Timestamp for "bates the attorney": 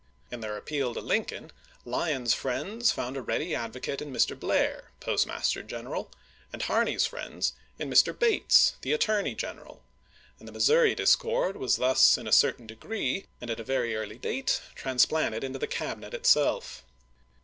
8.17-9.35